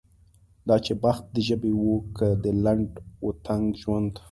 دا 0.67 0.75
چې 0.85 0.93
بخت 1.03 1.23
د 1.35 1.37
ژبې 1.47 1.71
و 1.75 1.83
که 2.17 2.27
د 2.43 2.45
لنډ 2.65 2.89
و 3.23 3.27
تنګ 3.45 3.63
ژوند. 3.81 4.13